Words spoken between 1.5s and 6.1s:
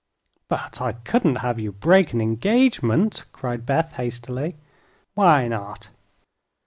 you break an engagement," cried Beth, hastily. "Why not?"